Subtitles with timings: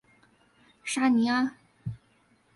[0.83, 1.55] 沙尼阿。